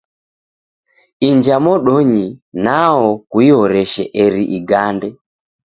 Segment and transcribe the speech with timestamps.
[1.27, 2.25] Inja modonyi
[2.63, 5.07] nwao kuihoreshe eri igande.